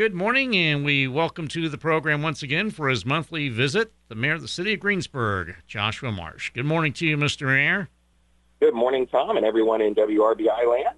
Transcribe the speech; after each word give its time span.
good 0.00 0.14
morning, 0.14 0.56
and 0.56 0.82
we 0.82 1.06
welcome 1.06 1.46
to 1.46 1.68
the 1.68 1.76
program 1.76 2.22
once 2.22 2.42
again 2.42 2.70
for 2.70 2.88
his 2.88 3.04
monthly 3.04 3.50
visit, 3.50 3.92
the 4.08 4.14
mayor 4.14 4.32
of 4.32 4.40
the 4.40 4.48
city 4.48 4.72
of 4.72 4.80
Greensburg, 4.80 5.56
Joshua 5.66 6.10
Marsh. 6.10 6.48
Good 6.54 6.64
morning 6.64 6.94
to 6.94 7.06
you, 7.06 7.18
Mr. 7.18 7.48
Mayor. 7.48 7.90
Good 8.60 8.72
morning, 8.72 9.06
Tom, 9.06 9.36
and 9.36 9.44
everyone 9.44 9.82
in 9.82 9.94
WRBI 9.94 10.66
land. 10.66 10.96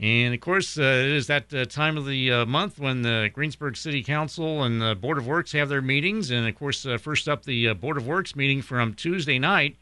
And 0.00 0.32
of 0.32 0.40
course, 0.40 0.78
uh, 0.78 0.80
it 0.80 1.10
is 1.10 1.26
that 1.26 1.52
uh, 1.52 1.66
time 1.66 1.98
of 1.98 2.06
the 2.06 2.32
uh, 2.32 2.46
month 2.46 2.78
when 2.78 3.02
the 3.02 3.28
Greensburg 3.30 3.76
City 3.76 4.02
Council 4.02 4.62
and 4.62 4.80
the 4.80 4.94
Board 4.94 5.18
of 5.18 5.26
Works 5.26 5.52
have 5.52 5.68
their 5.68 5.82
meetings. 5.82 6.30
And 6.30 6.48
of 6.48 6.54
course, 6.54 6.86
uh, 6.86 6.96
first 6.96 7.28
up, 7.28 7.44
the 7.44 7.68
uh, 7.68 7.74
Board 7.74 7.98
of 7.98 8.06
Works 8.06 8.34
meeting 8.34 8.62
from 8.62 8.94
Tuesday 8.94 9.38
night. 9.38 9.76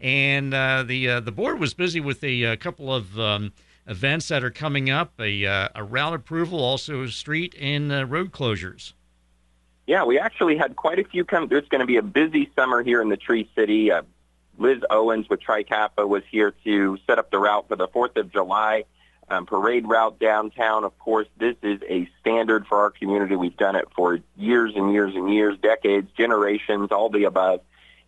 And 0.00 0.54
uh, 0.54 0.84
the 0.84 1.18
the 1.18 1.32
board 1.32 1.58
was 1.58 1.74
busy 1.74 1.98
with 1.98 2.22
a, 2.22 2.56
couple 2.58 2.94
of 2.94 3.18
um, 3.18 3.52
events 3.88 4.28
that 4.28 4.44
are 4.44 4.50
coming 4.50 4.90
up 4.90 5.12
a, 5.18 5.44
a 5.44 5.82
route 5.82 6.14
approval, 6.14 6.60
also 6.60 7.06
street 7.06 7.54
and 7.60 7.90
road 8.10 8.30
closures. 8.32 8.92
Yeah, 9.86 10.04
we 10.04 10.18
actually 10.18 10.58
had 10.58 10.76
quite 10.76 10.98
a 10.98 11.04
few 11.04 11.24
come. 11.24 11.48
There's 11.48 11.68
going 11.68 11.80
to 11.80 11.86
be 11.86 11.96
a 11.96 12.02
busy 12.02 12.50
summer 12.54 12.82
here 12.82 13.00
in 13.00 13.08
the 13.08 13.16
Tree 13.16 13.48
City. 13.54 13.90
Liz 14.58 14.82
Owens 14.90 15.28
with 15.28 15.40
Tri 15.40 15.62
Kappa 15.62 16.06
was 16.06 16.22
here 16.30 16.52
to 16.64 16.98
set 17.06 17.18
up 17.18 17.30
the 17.30 17.38
route 17.38 17.68
for 17.68 17.76
the 17.76 17.88
4th 17.88 18.16
of 18.16 18.30
July 18.30 18.84
um, 19.30 19.46
parade 19.46 19.86
route 19.86 20.18
downtown. 20.18 20.84
Of 20.84 20.98
course, 20.98 21.28
this 21.38 21.56
is 21.62 21.80
a 21.88 22.08
standard 22.20 22.66
for 22.66 22.78
our 22.78 22.90
community. 22.90 23.36
We've 23.36 23.56
done 23.56 23.76
it 23.76 23.86
for 23.94 24.18
years 24.36 24.72
and 24.74 24.92
years 24.92 25.14
and 25.14 25.32
years, 25.32 25.58
decades, 25.58 26.10
generations, 26.16 26.90
all 26.90 27.10
the 27.10 27.24
above. 27.24 27.60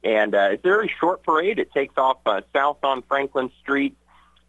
And 0.03 0.35
uh, 0.35 0.49
it's 0.53 0.65
a 0.65 0.69
very 0.69 0.93
short 0.99 1.23
parade. 1.23 1.59
It 1.59 1.73
takes 1.73 1.95
off 1.97 2.19
uh, 2.25 2.41
south 2.53 2.79
on 2.83 3.03
Franklin 3.03 3.51
Street 3.61 3.97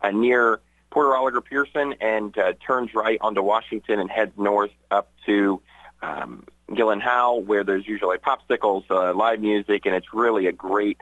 uh, 0.01 0.11
near 0.11 0.61
Porter 0.91 1.15
Oliver 1.15 1.41
Pearson 1.41 1.95
and 1.99 2.37
uh, 2.37 2.53
turns 2.65 2.93
right 2.93 3.17
onto 3.21 3.41
Washington 3.41 3.99
and 3.99 4.09
heads 4.09 4.33
north 4.37 4.71
up 4.91 5.11
to 5.25 5.61
um, 6.01 6.45
Gilliland-Howe, 6.73 7.37
where 7.37 7.63
there's 7.63 7.87
usually 7.87 8.17
popsicles, 8.17 8.83
uh, 8.91 9.13
live 9.13 9.39
music, 9.39 9.85
and 9.85 9.95
it's 9.95 10.13
really 10.13 10.47
a 10.47 10.51
great, 10.51 10.99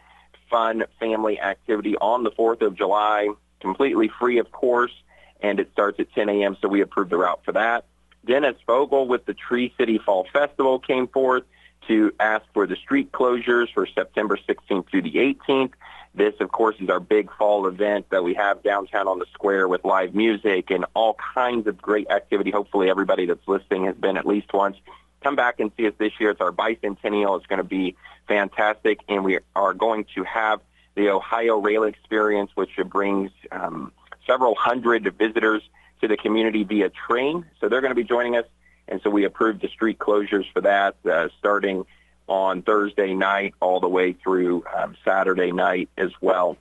fun 0.50 0.86
family 1.00 1.40
activity 1.40 1.96
on 1.98 2.24
the 2.24 2.32
4th 2.32 2.62
of 2.62 2.76
July, 2.76 3.30
completely 3.60 4.10
free, 4.20 4.38
of 4.40 4.52
course 4.52 4.94
and 5.42 5.60
it 5.60 5.72
starts 5.72 6.00
at 6.00 6.14
10 6.14 6.30
a.m., 6.30 6.58
so 6.62 6.68
we 6.68 6.82
approved 6.82 7.12
the 7.12 7.18
route 7.18 7.42
for 7.44 7.54
that. 7.54 7.86
Dennis 8.26 8.56
Vogel 8.68 9.08
with 9.08 9.26
the 9.26 9.34
Tree 9.34 9.74
City 9.78 9.98
Fall 9.98 10.28
Festival 10.32 10.80
came 10.80 11.08
forth 11.08 11.44
to 11.88 12.14
ask 12.20 12.46
for 12.54 12.68
the 12.68 12.76
street 12.76 13.12
closures 13.12 13.74
for 13.74 13.88
September 13.88 14.38
16th 14.38 14.90
through 14.90 15.02
the 15.02 15.16
18th. 15.16 15.72
This, 16.14 16.34
of 16.40 16.52
course, 16.52 16.76
is 16.80 16.90
our 16.90 17.00
big 17.00 17.32
fall 17.38 17.68
event 17.68 18.10
that 18.10 18.24
we 18.24 18.34
have 18.34 18.64
downtown 18.64 19.08
on 19.08 19.20
the 19.20 19.26
square 19.34 19.68
with 19.68 19.86
live 19.86 20.16
music 20.16 20.72
and 20.72 20.86
all 20.94 21.16
kinds 21.36 21.68
of 21.68 21.82
great 21.82 22.10
activity. 22.10 22.52
Hopefully 22.52 22.90
everybody 22.90 23.26
that's 23.26 23.48
listening 23.48 23.86
has 23.86 23.96
been 23.96 24.18
at 24.18 24.26
least 24.26 24.52
once. 24.54 24.78
Come 25.22 25.36
back 25.36 25.60
and 25.60 25.72
see 25.78 25.88
us 25.88 25.94
this 25.98 26.14
year. 26.20 26.32
It's 26.32 26.42
our 26.42 26.52
bicentennial. 26.52 27.38
It's 27.38 27.46
going 27.46 27.58
to 27.58 27.64
be 27.64 27.96
fantastic, 28.28 29.02
and 29.08 29.24
we 29.24 29.40
are 29.56 29.74
going 29.74 30.06
to 30.16 30.24
have 30.24 30.62
the 30.96 31.10
Ohio 31.10 31.58
Rail 31.60 31.84
Experience, 31.84 32.52
which 32.56 32.76
brings 32.86 33.32
um, 33.52 33.92
several 34.26 34.56
hundred 34.56 35.14
visitors 35.18 35.62
to 36.02 36.08
the 36.08 36.18
community 36.18 36.64
via 36.64 36.90
train. 36.90 37.46
So 37.60 37.70
they're 37.70 37.82
going 37.82 37.92
to 37.92 37.96
be 37.96 38.04
joining 38.04 38.36
us. 38.36 38.46
And 38.88 39.02
so 39.04 39.10
we 39.10 39.26
approved 39.26 39.62
the 39.62 39.68
street 39.68 40.00
closures 40.00 40.52
for 40.52 40.62
that 40.62 40.96
uh, 41.10 41.30
starting 41.38 41.86
on 42.30 42.62
Thursday 42.62 43.14
night 43.14 43.56
all 43.60 43.80
the 43.80 43.90
way 43.90 44.14
through 44.14 44.64
um, 44.74 44.96
Saturday 45.04 45.52
night 45.52 45.90
as 45.98 46.12
well. 46.22 46.58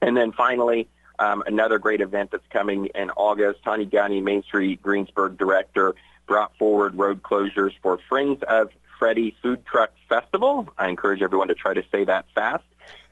And 0.00 0.16
then 0.16 0.32
finally, 0.32 0.88
um, 1.18 1.42
another 1.46 1.78
great 1.78 2.00
event 2.00 2.30
that's 2.30 2.46
coming 2.50 2.86
in 2.94 3.10
August. 3.10 3.62
Tanya 3.64 3.86
Gunny, 3.86 4.20
Main 4.20 4.42
Street 4.42 4.82
Greensburg 4.82 5.36
director, 5.36 5.94
brought 6.26 6.56
forward 6.56 6.96
road 6.96 7.22
closures 7.22 7.72
for 7.82 7.98
Friends 8.08 8.42
of 8.48 8.70
Freddy 8.98 9.36
Food 9.42 9.64
Truck 9.66 9.90
Festival. 10.08 10.68
I 10.78 10.88
encourage 10.88 11.22
everyone 11.22 11.48
to 11.48 11.54
try 11.54 11.74
to 11.74 11.82
say 11.90 12.04
that 12.04 12.26
fast. 12.34 12.64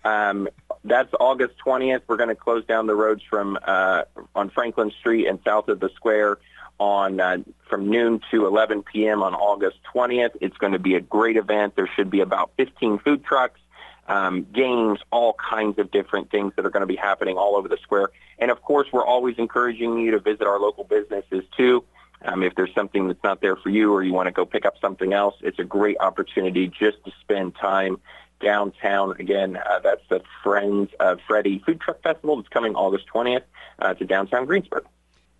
Um, 0.05 0.48
that's 0.84 1.12
August 1.19 1.54
20th. 1.65 2.03
We're 2.06 2.16
going 2.16 2.28
to 2.28 2.34
close 2.34 2.65
down 2.66 2.87
the 2.87 2.94
roads 2.94 3.22
from 3.28 3.59
uh, 3.62 4.03
on 4.34 4.50
Franklin 4.50 4.93
Street 5.00 5.27
and 5.27 5.38
south 5.44 5.69
of 5.69 5.81
the 5.81 5.88
square 5.97 6.38
on 6.78 7.20
uh, 7.20 7.38
from 7.68 7.88
noon 7.90 8.20
to 8.30 8.46
11 8.46 8.82
p.m. 8.82 9.22
on 9.22 9.34
August 9.34 9.78
20th. 9.94 10.36
It's 10.40 10.56
going 10.56 10.72
to 10.72 10.78
be 10.78 10.94
a 10.94 11.00
great 11.00 11.36
event. 11.36 11.76
There 11.76 11.88
should 11.94 12.10
be 12.10 12.20
about 12.20 12.50
15 12.56 12.98
food 12.98 13.24
trucks, 13.24 13.60
um, 14.06 14.46
games, 14.52 15.00
all 15.10 15.34
kinds 15.34 15.78
of 15.78 15.90
different 15.90 16.30
things 16.30 16.52
that 16.56 16.66
are 16.66 16.70
going 16.70 16.82
to 16.82 16.86
be 16.86 16.96
happening 16.96 17.36
all 17.36 17.56
over 17.56 17.68
the 17.68 17.78
square. 17.82 18.08
And 18.38 18.50
of 18.50 18.62
course, 18.62 18.88
we're 18.92 19.06
always 19.06 19.36
encouraging 19.38 19.98
you 19.98 20.12
to 20.12 20.18
visit 20.18 20.46
our 20.46 20.58
local 20.58 20.84
businesses 20.84 21.44
too. 21.56 21.84
Um, 22.24 22.42
if 22.42 22.54
there's 22.54 22.74
something 22.74 23.06
that's 23.08 23.22
not 23.22 23.41
there 23.41 23.56
for 23.56 23.68
you 23.68 23.92
or 23.92 24.02
you 24.02 24.14
want 24.14 24.28
to 24.28 24.32
go 24.32 24.46
pick 24.46 24.64
up 24.64 24.74
something 24.80 25.12
else, 25.12 25.34
it's 25.42 25.58
a 25.58 25.64
great 25.64 25.98
opportunity 26.00 26.68
just 26.68 27.04
to 27.04 27.12
spend 27.20 27.54
time 27.54 28.00
downtown. 28.41 29.14
Again, 29.18 29.56
uh, 29.56 29.80
that's 29.80 30.02
the 30.08 30.22
Friends 30.42 30.91
of 31.00 31.20
Freddy 31.26 31.62
Food 31.64 31.80
Truck 31.80 32.02
Festival. 32.02 32.41
It's 32.41 32.48
coming 32.48 32.74
August 32.74 33.06
20th 33.12 33.42
uh, 33.78 33.94
to 33.94 34.04
downtown 34.04 34.46
Greensburg. 34.46 34.84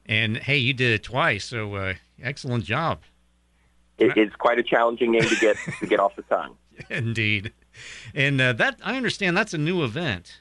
And 0.07 0.37
hey, 0.37 0.59
you 0.59 0.75
did 0.75 0.93
it 0.93 1.03
twice, 1.03 1.45
so 1.45 1.75
uh, 1.75 1.95
excellent 2.23 2.65
job. 2.65 3.01
It 3.99 4.17
is 4.17 4.31
quite 4.37 4.59
a 4.59 4.63
challenging 4.63 5.13
name 5.13 5.23
to 5.23 5.37
get 5.37 5.57
to 5.79 5.87
get 5.87 6.01
off 6.01 6.17
the 6.17 6.23
tongue. 6.23 6.57
Indeed, 6.91 7.53
and 8.15 8.41
uh, 8.41 8.53
that 8.55 8.79
I 8.83 8.97
understand 8.97 9.37
that's 9.37 9.55
a 9.55 9.59
new 9.59 9.85
event. 9.85 10.41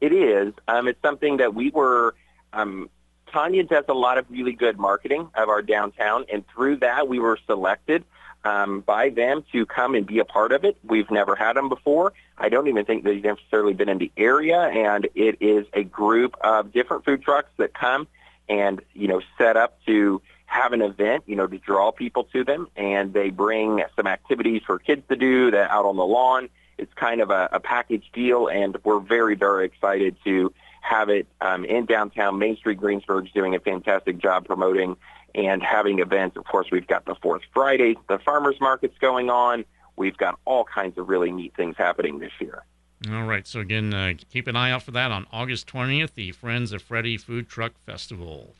It 0.00 0.12
is. 0.12 0.52
Um, 0.68 0.88
it's 0.88 1.00
something 1.02 1.38
that 1.38 1.54
we 1.54 1.70
were. 1.70 2.14
Um, 2.52 2.90
Tanya 3.32 3.64
does 3.64 3.84
a 3.88 3.94
lot 3.94 4.18
of 4.18 4.26
really 4.30 4.52
good 4.52 4.78
marketing 4.78 5.28
of 5.34 5.48
our 5.48 5.62
downtown, 5.62 6.24
and 6.32 6.44
through 6.48 6.76
that, 6.76 7.08
we 7.08 7.18
were 7.18 7.38
selected 7.46 8.04
um, 8.44 8.80
by 8.80 9.08
them 9.08 9.44
to 9.52 9.66
come 9.66 9.94
and 9.94 10.06
be 10.06 10.18
a 10.18 10.24
part 10.24 10.52
of 10.52 10.64
it. 10.64 10.76
We've 10.84 11.10
never 11.10 11.34
had 11.34 11.56
them 11.56 11.68
before. 11.68 12.12
I 12.38 12.48
don't 12.48 12.68
even 12.68 12.84
think 12.84 13.04
they've 13.04 13.22
necessarily 13.22 13.72
been 13.72 13.88
in 13.88 13.98
the 13.98 14.12
area, 14.16 14.60
and 14.60 15.08
it 15.14 15.38
is 15.40 15.66
a 15.72 15.82
group 15.82 16.36
of 16.42 16.72
different 16.72 17.04
food 17.04 17.22
trucks 17.22 17.50
that 17.56 17.74
come 17.74 18.06
and 18.48 18.80
you 18.92 19.08
know 19.08 19.20
set 19.38 19.56
up 19.56 19.78
to 19.86 20.20
have 20.46 20.72
an 20.72 20.82
event, 20.82 21.24
you 21.26 21.34
know, 21.34 21.46
to 21.46 21.58
draw 21.58 21.90
people 21.90 22.24
to 22.24 22.44
them, 22.44 22.68
and 22.76 23.12
they 23.12 23.30
bring 23.30 23.82
some 23.96 24.06
activities 24.06 24.62
for 24.64 24.78
kids 24.78 25.02
to 25.08 25.16
do 25.16 25.50
that 25.50 25.70
out 25.70 25.84
on 25.84 25.96
the 25.96 26.04
lawn. 26.04 26.48
It's 26.78 26.92
kind 26.94 27.20
of 27.20 27.30
a, 27.30 27.48
a 27.52 27.60
package 27.60 28.04
deal, 28.12 28.46
and 28.48 28.76
we're 28.84 29.00
very, 29.00 29.34
very 29.34 29.66
excited 29.66 30.16
to 30.24 30.52
have 30.80 31.08
it 31.08 31.26
um, 31.40 31.64
in 31.64 31.86
downtown 31.86 32.38
Main 32.38 32.56
Street. 32.56 32.78
Greensburg's 32.78 33.32
doing 33.32 33.54
a 33.54 33.60
fantastic 33.60 34.18
job 34.18 34.46
promoting 34.46 34.96
and 35.34 35.62
having 35.62 35.98
events. 35.98 36.36
Of 36.36 36.44
course, 36.44 36.68
we've 36.70 36.86
got 36.86 37.04
the 37.04 37.16
Fourth 37.16 37.42
Friday, 37.52 37.96
the 38.08 38.18
farmers 38.18 38.60
markets 38.60 38.96
going 39.00 39.30
on. 39.30 39.64
We've 39.96 40.16
got 40.16 40.38
all 40.44 40.64
kinds 40.64 40.98
of 40.98 41.08
really 41.08 41.32
neat 41.32 41.56
things 41.56 41.76
happening 41.76 42.18
this 42.18 42.32
year. 42.40 42.64
All 43.10 43.24
right. 43.24 43.46
So 43.46 43.60
again, 43.60 43.92
uh, 43.92 44.14
keep 44.30 44.46
an 44.46 44.56
eye 44.56 44.70
out 44.70 44.82
for 44.82 44.92
that 44.92 45.10
on 45.10 45.26
August 45.32 45.66
20th, 45.66 46.14
the 46.14 46.32
Friends 46.32 46.72
of 46.72 46.82
Freddy 46.82 47.16
Food 47.16 47.48
Truck 47.48 47.78
Festival. 47.78 48.54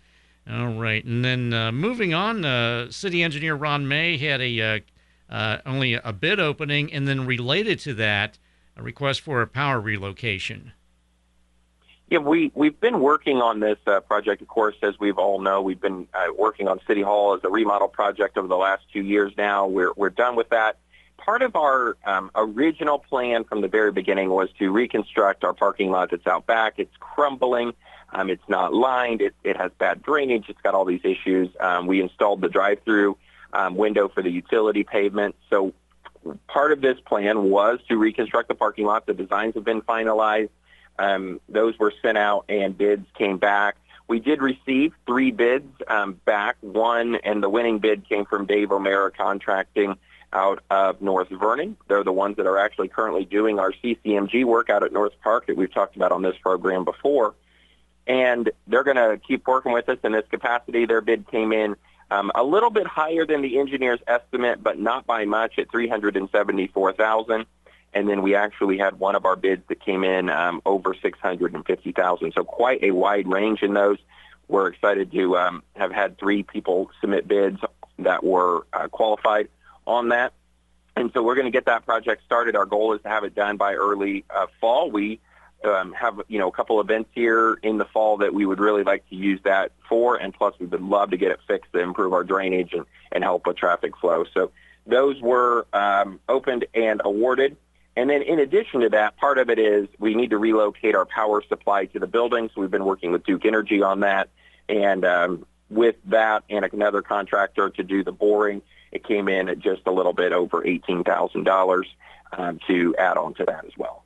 All 0.50 0.74
right, 0.74 1.02
and 1.02 1.24
then 1.24 1.54
uh, 1.54 1.72
moving 1.72 2.12
on, 2.12 2.44
uh, 2.44 2.90
City 2.90 3.22
Engineer 3.22 3.54
Ron 3.54 3.88
May 3.88 4.18
had 4.18 4.42
a 4.42 4.60
uh, 4.60 4.80
uh, 5.30 5.58
only 5.64 5.94
a 5.94 6.12
bid 6.12 6.38
opening, 6.38 6.92
and 6.92 7.08
then 7.08 7.26
related 7.26 7.78
to 7.80 7.94
that, 7.94 8.38
a 8.76 8.82
request 8.82 9.22
for 9.22 9.40
a 9.40 9.46
power 9.46 9.80
relocation. 9.80 10.72
Yeah, 12.10 12.18
we, 12.18 12.52
we've 12.54 12.78
been 12.78 13.00
working 13.00 13.38
on 13.38 13.60
this 13.60 13.78
uh, 13.86 14.00
project, 14.00 14.42
of 14.42 14.48
course, 14.48 14.74
as 14.82 15.00
we've 15.00 15.16
all 15.16 15.40
know. 15.40 15.62
We've 15.62 15.80
been 15.80 16.06
working 16.36 16.68
on 16.68 16.78
City 16.86 17.00
Hall 17.00 17.32
as 17.32 17.42
a 17.42 17.48
remodel 17.48 17.88
project 17.88 18.36
over 18.36 18.46
the 18.46 18.56
last 18.56 18.84
two 18.92 19.00
years 19.00 19.32
now. 19.38 19.66
We're, 19.66 19.94
we're 19.96 20.10
done 20.10 20.36
with 20.36 20.50
that. 20.50 20.76
Part 21.24 21.40
of 21.40 21.56
our 21.56 21.96
um, 22.04 22.30
original 22.34 22.98
plan 22.98 23.44
from 23.44 23.62
the 23.62 23.68
very 23.68 23.92
beginning 23.92 24.28
was 24.28 24.50
to 24.58 24.70
reconstruct 24.70 25.42
our 25.42 25.54
parking 25.54 25.90
lot 25.90 26.10
that's 26.10 26.26
out 26.26 26.46
back. 26.46 26.74
It's 26.76 26.94
crumbling. 27.00 27.72
Um, 28.12 28.28
it's 28.28 28.46
not 28.46 28.74
lined. 28.74 29.22
It, 29.22 29.34
it 29.42 29.56
has 29.56 29.72
bad 29.78 30.02
drainage. 30.02 30.50
It's 30.50 30.60
got 30.60 30.74
all 30.74 30.84
these 30.84 31.00
issues. 31.02 31.48
Um, 31.58 31.86
we 31.86 32.02
installed 32.02 32.42
the 32.42 32.50
drive-through 32.50 33.16
um, 33.54 33.74
window 33.74 34.08
for 34.08 34.22
the 34.22 34.30
utility 34.30 34.84
pavement. 34.84 35.34
So 35.48 35.72
part 36.46 36.72
of 36.72 36.82
this 36.82 37.00
plan 37.00 37.44
was 37.44 37.78
to 37.88 37.96
reconstruct 37.96 38.48
the 38.48 38.54
parking 38.54 38.84
lot. 38.84 39.06
The 39.06 39.14
designs 39.14 39.54
have 39.54 39.64
been 39.64 39.80
finalized. 39.80 40.50
Um, 40.98 41.40
those 41.48 41.78
were 41.78 41.92
sent 42.02 42.18
out 42.18 42.44
and 42.50 42.76
bids 42.76 43.06
came 43.16 43.38
back. 43.38 43.76
We 44.06 44.20
did 44.20 44.42
receive 44.42 44.92
three 45.06 45.30
bids 45.30 45.72
um, 45.88 46.20
back. 46.26 46.56
One 46.60 47.14
and 47.16 47.42
the 47.42 47.48
winning 47.48 47.78
bid 47.78 48.06
came 48.06 48.26
from 48.26 48.44
Dave 48.44 48.70
O'Mara 48.70 49.10
Contracting 49.10 49.96
out 50.34 50.62
of 50.70 51.00
North 51.00 51.28
Vernon. 51.28 51.76
They're 51.88 52.04
the 52.04 52.12
ones 52.12 52.36
that 52.36 52.46
are 52.46 52.58
actually 52.58 52.88
currently 52.88 53.24
doing 53.24 53.58
our 53.58 53.72
CCMG 53.72 54.44
work 54.44 54.70
out 54.70 54.82
at 54.82 54.92
North 54.92 55.12
Park 55.22 55.46
that 55.46 55.56
we've 55.56 55.72
talked 55.72 55.96
about 55.96 56.12
on 56.12 56.22
this 56.22 56.36
program 56.38 56.84
before. 56.84 57.34
And 58.06 58.50
they're 58.66 58.84
going 58.84 58.96
to 58.96 59.18
keep 59.26 59.46
working 59.46 59.72
with 59.72 59.88
us 59.88 59.98
in 60.04 60.12
this 60.12 60.26
capacity. 60.30 60.84
Their 60.84 61.00
bid 61.00 61.30
came 61.30 61.52
in 61.52 61.76
um, 62.10 62.30
a 62.34 62.44
little 62.44 62.70
bit 62.70 62.86
higher 62.86 63.24
than 63.24 63.40
the 63.40 63.58
engineer's 63.58 64.00
estimate, 64.06 64.62
but 64.62 64.78
not 64.78 65.06
by 65.06 65.24
much 65.24 65.58
at 65.58 65.70
374000 65.70 67.46
and 67.94 68.08
then 68.08 68.22
we 68.22 68.34
actually 68.34 68.76
had 68.76 68.98
one 68.98 69.14
of 69.14 69.24
our 69.24 69.36
bids 69.36 69.62
that 69.68 69.80
came 69.80 70.02
in 70.02 70.28
um, 70.28 70.60
over 70.66 70.94
650,000. 71.00 72.32
So 72.34 72.44
quite 72.44 72.82
a 72.82 72.90
wide 72.90 73.28
range 73.28 73.62
in 73.62 73.72
those. 73.72 73.98
We're 74.48 74.66
excited 74.66 75.12
to 75.12 75.38
um, 75.38 75.62
have 75.76 75.92
had 75.92 76.18
three 76.18 76.42
people 76.42 76.90
submit 77.00 77.26
bids 77.26 77.60
that 78.00 78.24
were 78.24 78.66
uh, 78.72 78.88
qualified 78.88 79.48
on 79.86 80.10
that. 80.10 80.32
And 80.96 81.10
so 81.12 81.22
we're 81.22 81.34
going 81.34 81.46
to 81.46 81.50
get 81.50 81.66
that 81.66 81.84
project 81.84 82.22
started. 82.24 82.54
Our 82.54 82.66
goal 82.66 82.92
is 82.94 83.02
to 83.02 83.08
have 83.08 83.24
it 83.24 83.34
done 83.34 83.56
by 83.56 83.74
early 83.74 84.24
uh, 84.30 84.46
fall. 84.60 84.90
We 84.90 85.20
um, 85.64 85.92
have 85.92 86.20
you 86.28 86.38
know 86.38 86.48
a 86.48 86.52
couple 86.52 86.80
events 86.80 87.10
here 87.14 87.58
in 87.62 87.78
the 87.78 87.84
fall 87.86 88.18
that 88.18 88.34
we 88.34 88.46
would 88.46 88.60
really 88.60 88.84
like 88.84 89.08
to 89.08 89.16
use 89.16 89.40
that 89.44 89.72
for, 89.88 90.16
and 90.16 90.32
plus 90.32 90.54
we 90.58 90.66
would 90.66 90.82
love 90.82 91.10
to 91.10 91.16
get 91.16 91.32
it 91.32 91.40
fixed 91.48 91.72
to 91.72 91.80
improve 91.80 92.12
our 92.12 92.22
drainage 92.22 92.72
and, 92.74 92.84
and 93.12 93.24
help 93.24 93.46
with 93.46 93.56
traffic 93.56 93.96
flow. 93.96 94.24
So 94.34 94.52
those 94.86 95.20
were 95.20 95.66
um, 95.72 96.20
opened 96.28 96.66
and 96.74 97.00
awarded. 97.04 97.56
And 97.96 98.10
then 98.10 98.22
in 98.22 98.40
addition 98.40 98.80
to 98.80 98.88
that, 98.90 99.16
part 99.16 99.38
of 99.38 99.50
it 99.50 99.58
is 99.58 99.86
we 99.98 100.14
need 100.14 100.30
to 100.30 100.38
relocate 100.38 100.96
our 100.96 101.06
power 101.06 101.42
supply 101.48 101.86
to 101.86 101.98
the 102.00 102.08
building. 102.08 102.50
So 102.54 102.60
we've 102.60 102.70
been 102.70 102.84
working 102.84 103.12
with 103.12 103.24
Duke 103.24 103.44
Energy 103.44 103.82
on 103.82 104.00
that. 104.00 104.30
And 104.68 105.04
um, 105.04 105.46
with 105.70 105.96
that 106.06 106.42
and 106.50 106.64
another 106.64 107.02
contractor 107.02 107.70
to 107.70 107.82
do 107.84 108.02
the 108.02 108.12
boring, 108.12 108.62
it 108.94 109.04
came 109.04 109.28
in 109.28 109.48
at 109.48 109.58
just 109.58 109.82
a 109.86 109.90
little 109.90 110.12
bit 110.12 110.32
over 110.32 110.62
$18,000 110.62 111.84
um, 112.32 112.60
to 112.66 112.94
add 112.96 113.18
on 113.18 113.34
to 113.34 113.44
that 113.44 113.64
as 113.64 113.72
well. 113.76 114.04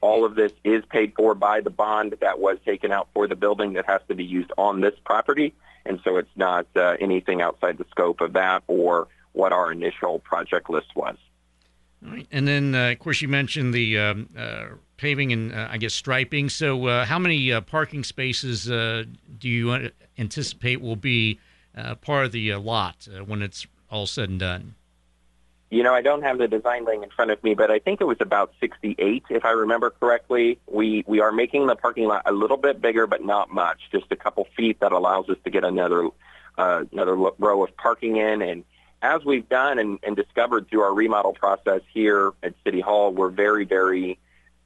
All 0.00 0.24
of 0.24 0.34
this 0.34 0.52
is 0.64 0.84
paid 0.90 1.14
for 1.16 1.34
by 1.34 1.60
the 1.60 1.70
bond 1.70 2.16
that 2.20 2.38
was 2.38 2.58
taken 2.64 2.92
out 2.92 3.08
for 3.14 3.26
the 3.26 3.36
building 3.36 3.72
that 3.74 3.86
has 3.86 4.02
to 4.08 4.14
be 4.14 4.24
used 4.24 4.52
on 4.58 4.80
this 4.80 4.94
property. 5.04 5.54
And 5.86 6.00
so 6.04 6.16
it's 6.16 6.36
not 6.36 6.66
uh, 6.76 6.96
anything 7.00 7.40
outside 7.40 7.78
the 7.78 7.86
scope 7.90 8.20
of 8.20 8.34
that 8.34 8.62
or 8.66 9.08
what 9.32 9.52
our 9.52 9.72
initial 9.72 10.18
project 10.18 10.68
list 10.68 10.88
was. 10.94 11.16
Right. 12.02 12.26
And 12.30 12.46
then, 12.46 12.74
uh, 12.74 12.90
of 12.90 12.98
course, 12.98 13.22
you 13.22 13.28
mentioned 13.28 13.72
the 13.72 13.98
um, 13.98 14.28
uh, 14.36 14.66
paving 14.96 15.32
and 15.32 15.52
uh, 15.52 15.68
I 15.70 15.78
guess 15.78 15.94
striping. 15.94 16.48
So, 16.48 16.86
uh, 16.86 17.04
how 17.06 17.18
many 17.18 17.52
uh, 17.52 17.62
parking 17.62 18.04
spaces 18.04 18.70
uh, 18.70 19.04
do 19.38 19.48
you 19.48 19.90
anticipate 20.18 20.80
will 20.80 20.96
be 20.96 21.40
part 22.00 22.26
of 22.26 22.32
the 22.32 22.54
lot 22.54 23.06
when 23.26 23.42
it's 23.42 23.66
all 23.90 24.06
said 24.06 24.28
and 24.28 24.40
done? 24.40 24.74
You 25.70 25.82
know, 25.82 25.94
I 25.94 26.00
don't 26.00 26.22
have 26.22 26.38
the 26.38 26.46
design 26.46 26.84
laying 26.84 27.02
in 27.02 27.10
front 27.10 27.32
of 27.32 27.42
me, 27.42 27.54
but 27.54 27.72
I 27.72 27.80
think 27.80 28.00
it 28.00 28.04
was 28.04 28.18
about 28.20 28.52
68, 28.60 29.24
if 29.30 29.44
I 29.44 29.50
remember 29.50 29.90
correctly. 29.90 30.58
We 30.66 31.04
we 31.08 31.20
are 31.20 31.32
making 31.32 31.66
the 31.66 31.74
parking 31.74 32.06
lot 32.06 32.22
a 32.24 32.32
little 32.32 32.56
bit 32.56 32.80
bigger, 32.80 33.06
but 33.06 33.24
not 33.24 33.50
much, 33.50 33.80
just 33.90 34.06
a 34.10 34.16
couple 34.16 34.46
feet 34.56 34.78
that 34.80 34.92
allows 34.92 35.28
us 35.28 35.38
to 35.44 35.50
get 35.50 35.64
another 35.64 36.08
another 36.56 37.14
row 37.14 37.64
of 37.64 37.76
parking 37.76 38.16
in 38.16 38.40
and 38.40 38.64
as 39.02 39.24
we've 39.24 39.48
done 39.48 39.78
and, 39.78 39.98
and, 40.02 40.16
discovered 40.16 40.68
through 40.68 40.80
our 40.80 40.94
remodel 40.94 41.32
process 41.32 41.82
here 41.92 42.32
at 42.42 42.54
City 42.64 42.80
Hall, 42.80 43.12
we're 43.12 43.28
very, 43.28 43.64
very 43.64 44.18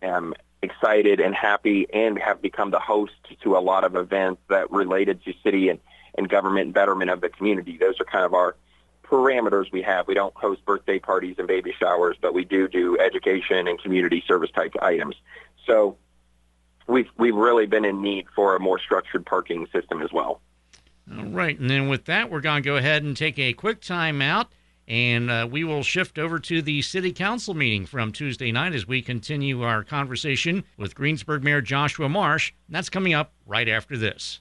um, 0.02 0.34
excited 0.62 1.20
and 1.20 1.34
happy 1.34 1.86
and 1.92 2.18
have 2.18 2.40
become 2.40 2.70
the 2.70 2.78
host 2.78 3.12
to 3.42 3.56
a 3.56 3.58
lot 3.58 3.84
of 3.84 3.96
events 3.96 4.40
that 4.48 4.70
related 4.70 5.22
to 5.24 5.32
city 5.42 5.68
and, 5.68 5.80
and 6.16 6.28
government 6.28 6.72
betterment 6.72 7.10
of 7.10 7.20
the 7.20 7.28
community. 7.28 7.76
Those 7.76 8.00
are 8.00 8.04
kind 8.04 8.24
of 8.24 8.34
our 8.34 8.56
parameters 9.10 9.70
we 9.72 9.82
have. 9.82 10.06
We 10.06 10.14
don't 10.14 10.34
host 10.36 10.64
birthday 10.64 10.98
parties 10.98 11.36
and 11.38 11.48
baby 11.48 11.74
showers, 11.78 12.16
but 12.20 12.32
we 12.32 12.44
do 12.44 12.68
do 12.68 12.98
education 12.98 13.66
and 13.66 13.80
community 13.82 14.22
service 14.26 14.50
type 14.50 14.72
items. 14.80 15.16
So 15.66 15.96
we've, 16.86 17.08
we've 17.18 17.34
really 17.34 17.66
been 17.66 17.84
in 17.84 18.00
need 18.00 18.26
for 18.34 18.56
a 18.56 18.60
more 18.60 18.78
structured 18.78 19.26
parking 19.26 19.66
system 19.72 20.00
as 20.02 20.12
well. 20.12 20.40
All 21.16 21.26
right. 21.26 21.58
And 21.58 21.68
then 21.68 21.88
with 21.88 22.04
that, 22.04 22.30
we're 22.30 22.40
going 22.40 22.62
to 22.62 22.66
go 22.66 22.76
ahead 22.76 23.02
and 23.02 23.16
take 23.16 23.38
a 23.38 23.52
quick 23.52 23.80
time 23.80 24.22
out. 24.22 24.52
And 24.86 25.30
uh, 25.30 25.46
we 25.48 25.62
will 25.62 25.84
shift 25.84 26.18
over 26.18 26.40
to 26.40 26.62
the 26.62 26.82
City 26.82 27.12
Council 27.12 27.54
meeting 27.54 27.86
from 27.86 28.10
Tuesday 28.10 28.50
night 28.50 28.74
as 28.74 28.88
we 28.88 29.02
continue 29.02 29.62
our 29.62 29.84
conversation 29.84 30.64
with 30.76 30.96
Greensburg 30.96 31.44
Mayor 31.44 31.60
Joshua 31.60 32.08
Marsh. 32.08 32.52
That's 32.68 32.88
coming 32.88 33.14
up 33.14 33.32
right 33.46 33.68
after 33.68 33.96
this. 33.96 34.40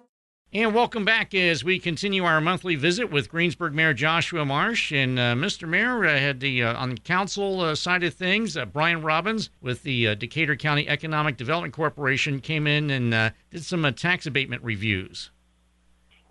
And 0.53 0.75
welcome 0.75 1.05
back 1.05 1.33
as 1.33 1.63
we 1.63 1.79
continue 1.79 2.25
our 2.25 2.41
monthly 2.41 2.75
visit 2.75 3.09
with 3.09 3.29
Greensburg 3.29 3.73
Mayor 3.73 3.93
Joshua 3.93 4.43
Marsh. 4.43 4.91
And 4.91 5.17
uh, 5.17 5.33
Mr. 5.33 5.65
Mayor 5.65 6.03
uh, 6.03 6.19
had 6.19 6.41
the 6.41 6.63
uh, 6.63 6.73
on 6.75 6.89
the 6.89 6.97
council 6.97 7.61
uh, 7.61 7.73
side 7.73 8.03
of 8.03 8.13
things, 8.13 8.57
uh, 8.57 8.65
Brian 8.65 9.01
Robbins 9.01 9.49
with 9.61 9.83
the 9.83 10.09
uh, 10.09 10.15
Decatur 10.15 10.57
County 10.57 10.89
Economic 10.89 11.37
Development 11.37 11.73
Corporation 11.73 12.41
came 12.41 12.67
in 12.67 12.89
and 12.89 13.31
did 13.49 13.63
some 13.63 13.93
tax 13.93 14.25
abatement 14.25 14.61
reviews. 14.61 15.31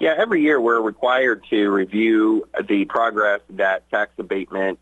Yeah, 0.01 0.17
every 0.19 0.43
year 0.43 0.61
we're 0.61 0.83
required 0.83 1.43
to 1.49 1.71
review 1.71 2.47
the 2.69 2.85
progress 2.85 3.41
that 3.49 3.89
tax 3.89 4.13
abatement 4.19 4.81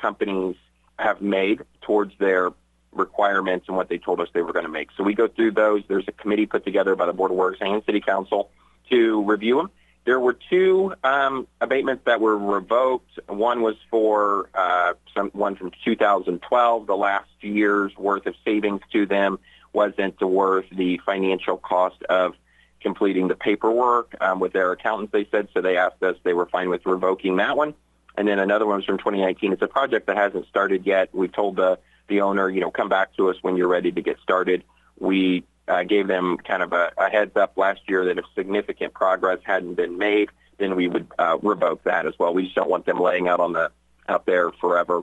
companies 0.00 0.54
have 1.00 1.20
made 1.20 1.60
towards 1.80 2.16
their 2.18 2.52
requirements 2.92 3.66
and 3.66 3.76
what 3.76 3.88
they 3.88 3.98
told 3.98 4.20
us 4.20 4.28
they 4.32 4.42
were 4.42 4.52
going 4.52 4.64
to 4.64 4.70
make. 4.70 4.90
So 4.96 5.02
we 5.02 5.12
go 5.12 5.26
through 5.26 5.50
those. 5.50 5.82
There's 5.88 6.06
a 6.06 6.12
committee 6.12 6.46
put 6.46 6.64
together 6.64 6.94
by 6.94 7.06
the 7.06 7.12
Board 7.12 7.32
of 7.32 7.36
Works 7.36 7.58
and 7.60 7.82
City 7.84 8.00
Council 8.00 8.48
to 8.90 9.22
review 9.24 9.56
them. 9.56 9.70
There 10.04 10.20
were 10.20 10.36
two 10.50 10.94
um, 11.02 11.48
abatements 11.60 12.04
that 12.06 12.20
were 12.20 12.38
revoked. 12.38 13.18
One 13.26 13.60
was 13.60 13.74
for 13.90 14.48
uh, 14.54 14.94
some, 15.12 15.30
one 15.30 15.56
from 15.56 15.72
2012. 15.84 16.86
The 16.86 16.96
last 16.96 17.28
year's 17.40 17.96
worth 17.96 18.26
of 18.26 18.34
savings 18.44 18.82
to 18.92 19.06
them 19.06 19.40
wasn't 19.72 20.20
worth 20.20 20.66
the 20.70 21.00
financial 21.04 21.56
cost 21.56 22.02
of 22.04 22.34
completing 22.80 23.26
the 23.26 23.34
paperwork 23.34 24.14
um, 24.20 24.38
with 24.38 24.52
their 24.52 24.70
accountants, 24.70 25.12
they 25.12 25.26
said. 25.32 25.48
So 25.52 25.60
they 25.60 25.76
asked 25.76 26.02
us, 26.04 26.16
they 26.22 26.34
were 26.34 26.46
fine 26.46 26.68
with 26.68 26.86
revoking 26.86 27.36
that 27.36 27.56
one. 27.56 27.74
And 28.16 28.28
then 28.28 28.38
another 28.38 28.64
one 28.64 28.76
was 28.76 28.84
from 28.84 28.98
2019. 28.98 29.52
It's 29.52 29.62
a 29.62 29.66
project 29.66 30.06
that 30.06 30.16
hasn't 30.16 30.46
started 30.46 30.86
yet. 30.86 31.12
We 31.12 31.26
told 31.26 31.56
the, 31.56 31.80
the 32.06 32.20
owner, 32.20 32.48
you 32.48 32.60
know, 32.60 32.70
come 32.70 32.88
back 32.88 33.14
to 33.16 33.28
us 33.28 33.36
when 33.42 33.56
you're 33.56 33.68
ready 33.68 33.90
to 33.90 34.00
get 34.00 34.20
started. 34.20 34.62
We 34.98 35.44
uh, 35.68 35.82
gave 35.82 36.06
them 36.06 36.36
kind 36.38 36.62
of 36.62 36.72
a, 36.72 36.92
a 36.98 37.10
heads 37.10 37.36
up 37.36 37.56
last 37.56 37.80
year 37.88 38.04
that 38.06 38.18
if 38.18 38.24
significant 38.34 38.94
progress 38.94 39.38
hadn't 39.44 39.74
been 39.74 39.98
made, 39.98 40.30
then 40.58 40.76
we 40.76 40.88
would 40.88 41.06
uh, 41.18 41.38
revoke 41.42 41.82
that 41.84 42.06
as 42.06 42.14
well. 42.18 42.32
We 42.32 42.44
just 42.44 42.54
don't 42.54 42.70
want 42.70 42.86
them 42.86 43.00
laying 43.00 43.28
out 43.28 43.40
on 43.40 43.52
the 43.52 43.70
out 44.08 44.26
there 44.26 44.50
forever. 44.52 45.02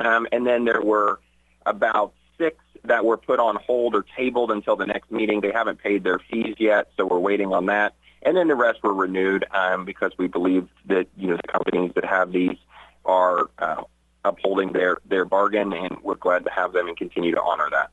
Um, 0.00 0.26
and 0.32 0.46
then 0.46 0.64
there 0.64 0.82
were 0.82 1.20
about 1.64 2.14
six 2.38 2.56
that 2.84 3.04
were 3.04 3.16
put 3.16 3.38
on 3.38 3.56
hold 3.56 3.94
or 3.94 4.04
tabled 4.16 4.50
until 4.50 4.76
the 4.76 4.86
next 4.86 5.10
meeting. 5.10 5.40
They 5.40 5.52
haven't 5.52 5.78
paid 5.78 6.02
their 6.02 6.18
fees 6.18 6.56
yet, 6.58 6.90
so 6.96 7.06
we're 7.06 7.18
waiting 7.18 7.52
on 7.52 7.66
that. 7.66 7.94
And 8.22 8.36
then 8.36 8.48
the 8.48 8.54
rest 8.54 8.82
were 8.82 8.94
renewed 8.94 9.46
um, 9.50 9.84
because 9.84 10.12
we 10.18 10.26
believe 10.26 10.68
that 10.86 11.06
you 11.16 11.28
know 11.28 11.36
the 11.36 11.48
companies 11.48 11.92
that 11.94 12.04
have 12.04 12.32
these 12.32 12.56
are 13.04 13.50
uh, 13.58 13.82
upholding 14.24 14.72
their 14.72 14.98
their 15.06 15.24
bargain, 15.24 15.72
and 15.72 15.96
we're 16.02 16.16
glad 16.16 16.44
to 16.44 16.50
have 16.50 16.72
them 16.72 16.88
and 16.88 16.96
continue 16.96 17.34
to 17.34 17.42
honor 17.42 17.68
that. 17.70 17.90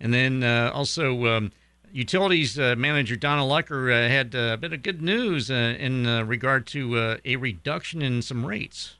And 0.00 0.12
then 0.12 0.42
uh, 0.42 0.70
also, 0.74 1.26
um, 1.26 1.52
utilities 1.94 2.58
uh, 2.58 2.74
manager 2.76 3.16
Donna 3.16 3.42
Lucker 3.42 3.90
uh, 3.90 4.08
had 4.08 4.34
a 4.34 4.56
bit 4.56 4.72
of 4.72 4.82
good 4.82 5.00
news 5.00 5.50
uh, 5.50 5.76
in 5.78 6.06
uh, 6.06 6.24
regard 6.24 6.66
to 6.68 6.98
uh, 6.98 7.16
a 7.24 7.36
reduction 7.36 8.02
in 8.02 8.20
some 8.20 8.44
rates. 8.44 8.96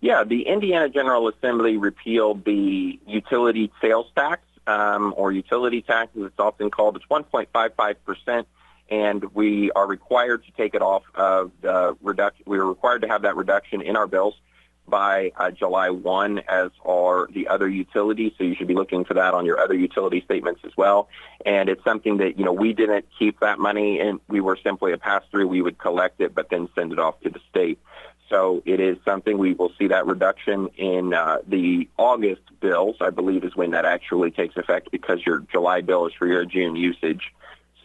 Yeah, 0.00 0.24
the 0.24 0.42
Indiana 0.42 0.88
General 0.88 1.28
Assembly 1.28 1.76
repealed 1.76 2.44
the 2.44 2.98
utility 3.06 3.70
sales 3.80 4.06
tax, 4.16 4.42
um, 4.66 5.14
or 5.16 5.30
utility 5.30 5.82
tax 5.82 6.10
as 6.16 6.24
it's 6.24 6.38
often 6.38 6.70
called. 6.70 6.96
It's 6.96 7.06
1.55 7.06 7.96
percent, 8.04 8.48
and 8.88 9.22
we 9.34 9.70
are 9.72 9.86
required 9.86 10.44
to 10.46 10.52
take 10.52 10.74
it 10.74 10.82
off 10.82 11.04
of 11.14 11.52
the 11.60 11.96
reduction. 12.02 12.44
We 12.46 12.58
are 12.58 12.66
required 12.66 13.02
to 13.02 13.08
have 13.08 13.22
that 13.22 13.36
reduction 13.36 13.82
in 13.82 13.96
our 13.96 14.06
bills 14.06 14.34
by 14.88 15.32
uh, 15.36 15.50
July 15.50 15.90
1, 15.90 16.42
as 16.48 16.70
are 16.84 17.28
the 17.32 17.48
other 17.48 17.68
utilities. 17.68 18.32
So 18.36 18.44
you 18.44 18.54
should 18.54 18.66
be 18.66 18.74
looking 18.74 19.04
for 19.04 19.14
that 19.14 19.34
on 19.34 19.46
your 19.46 19.60
other 19.60 19.74
utility 19.74 20.20
statements 20.24 20.60
as 20.64 20.76
well. 20.76 21.08
And 21.46 21.68
it's 21.68 21.82
something 21.84 22.18
that, 22.18 22.38
you 22.38 22.44
know, 22.44 22.52
we 22.52 22.72
didn't 22.72 23.06
keep 23.18 23.40
that 23.40 23.58
money 23.58 24.00
and 24.00 24.20
we 24.28 24.40
were 24.40 24.58
simply 24.62 24.92
a 24.92 24.98
pass-through. 24.98 25.46
We 25.46 25.62
would 25.62 25.78
collect 25.78 26.20
it, 26.20 26.34
but 26.34 26.50
then 26.50 26.68
send 26.74 26.92
it 26.92 26.98
off 26.98 27.20
to 27.20 27.30
the 27.30 27.40
state. 27.48 27.78
So 28.28 28.62
it 28.64 28.78
is 28.78 28.96
something 29.04 29.38
we 29.38 29.54
will 29.54 29.72
see 29.78 29.88
that 29.88 30.06
reduction 30.06 30.68
in 30.76 31.12
uh, 31.12 31.38
the 31.46 31.88
August 31.96 32.42
bills, 32.60 32.96
I 33.00 33.10
believe 33.10 33.44
is 33.44 33.56
when 33.56 33.72
that 33.72 33.84
actually 33.84 34.30
takes 34.30 34.56
effect 34.56 34.90
because 34.92 35.18
your 35.26 35.40
July 35.50 35.80
bill 35.80 36.06
is 36.06 36.14
for 36.14 36.26
your 36.26 36.44
June 36.44 36.76
usage. 36.76 37.32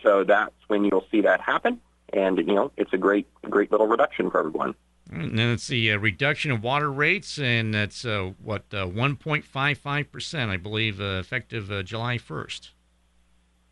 So 0.04 0.24
that's 0.24 0.54
when 0.68 0.86
you'll 0.86 1.08
see 1.10 1.22
that 1.22 1.42
happen. 1.42 1.82
And, 2.14 2.38
you 2.38 2.54
know, 2.54 2.72
it's 2.78 2.94
a 2.94 2.98
great, 2.98 3.28
great 3.42 3.72
little 3.72 3.88
reduction 3.88 4.30
for 4.30 4.40
everyone. 4.40 4.76
And 5.12 5.38
then 5.38 5.52
it's 5.52 5.68
the 5.68 5.92
uh, 5.92 5.98
reduction 5.98 6.52
of 6.52 6.64
water 6.64 6.92
rates, 6.92 7.38
and 7.38 7.74
that's 7.74 8.06
uh, 8.06 8.32
what 8.42 8.64
uh, 8.72 8.88
1.55 8.88 10.12
percent, 10.12 10.52
I 10.52 10.58
believe, 10.58 11.00
uh, 11.00 11.20
effective 11.20 11.72
uh, 11.72 11.84
July 11.84 12.18
1st. 12.18 12.72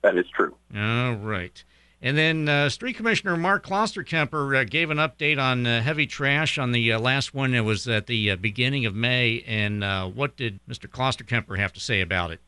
That 0.04 0.18
is 0.18 0.26
true. 0.36 0.56
All 0.76 1.16
right. 1.16 1.64
And 2.04 2.18
then 2.18 2.50
uh, 2.50 2.68
Street 2.68 2.98
Commissioner 2.98 3.38
Mark 3.38 3.66
Klosterkemper 3.66 4.60
uh, 4.60 4.64
gave 4.66 4.90
an 4.90 4.98
update 4.98 5.42
on 5.42 5.66
uh, 5.66 5.82
heavy 5.82 6.06
trash 6.06 6.58
on 6.58 6.74
the 6.74 6.92
uh, 6.92 7.00
last 7.00 7.34
one. 7.34 7.54
It 7.54 7.62
was 7.62 7.88
at 7.88 8.08
the 8.08 8.32
uh, 8.32 8.36
beginning 8.36 8.86
of 8.86 8.94
May. 8.94 9.42
And 9.48 9.86
uh, 9.86 10.08
what 10.10 10.36
did 10.36 10.60
Mr. 10.70 10.88
Klosterkemper 10.88 11.58
have 11.58 11.72
to 11.74 11.80
say 11.80 12.02
about 12.02 12.32
it? 12.32 12.42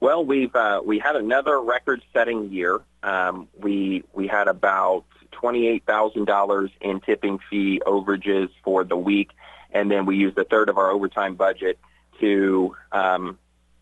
Well, 0.00 0.24
we've 0.24 0.56
we 0.84 0.98
had 0.98 1.14
another 1.14 1.60
record-setting 1.60 2.50
year. 2.50 2.80
Um, 3.04 3.48
we 3.60 4.02
we 4.14 4.26
had 4.26 4.48
about 4.48 5.04
twenty-eight 5.42 5.84
thousand 5.84 6.26
dollars 6.26 6.70
in 6.80 7.00
tipping 7.00 7.40
fee 7.50 7.82
overages 7.84 8.48
for 8.62 8.84
the 8.84 8.96
week, 8.96 9.32
and 9.72 9.90
then 9.90 10.06
we 10.06 10.16
used 10.16 10.38
a 10.38 10.44
third 10.44 10.68
of 10.68 10.78
our 10.78 10.90
overtime 10.90 11.34
budget 11.34 11.80
to 12.20 12.76
um, 12.92 13.36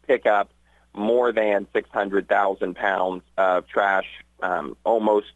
pick 0.06 0.24
up 0.24 0.50
more 0.94 1.32
than 1.32 1.66
600,000 1.72 2.74
pounds 2.74 3.22
of 3.36 3.68
trash 3.68 4.06
um, 4.42 4.76
almost 4.84 5.32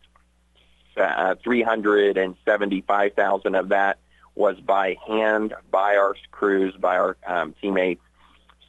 uh, 0.97 1.35
375,000 1.45 3.55
of 3.55 3.69
that 3.69 3.99
was 4.35 4.59
by 4.61 4.97
hand, 5.07 5.55
by 5.71 5.97
our 5.97 6.17
crews, 6.31 6.75
by 6.75 6.97
our 6.97 7.19
um, 7.27 7.55
teammates. 7.61 8.01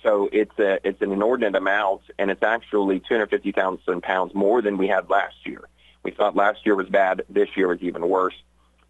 So 0.03 0.27
it's 0.31 0.59
a 0.59 0.79
it's 0.87 1.01
an 1.01 1.11
inordinate 1.11 1.55
amount, 1.55 2.01
and 2.19 2.29
it's 2.29 2.43
actually 2.43 2.99
250,000 2.99 4.03
pounds 4.03 4.35
more 4.35 4.61
than 4.61 4.77
we 4.77 4.87
had 4.87 5.09
last 5.09 5.37
year. 5.45 5.67
We 6.05 6.11
thought 6.11 6.35
last 6.35 6.63
year 6.67 6.75
was 6.75 6.87
bad. 6.87 7.23
This 7.29 7.49
year 7.57 7.67
was 7.67 7.81
even 7.81 8.07
worse. 8.07 8.35